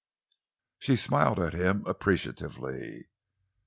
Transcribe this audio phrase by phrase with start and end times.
[0.79, 3.05] She smiled at him appreciatively.